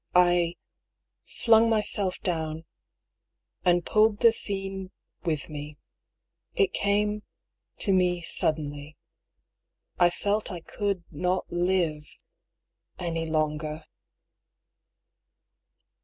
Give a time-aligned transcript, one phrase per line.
[0.15, 0.55] I—
[1.43, 2.65] flung myself down—
[3.63, 4.89] and pulled the scene—
[5.25, 5.77] with me.
[6.55, 7.21] It came
[7.77, 8.97] to me— suddenly.
[9.99, 12.07] I felt I could not live—
[12.97, 13.85] any— longer."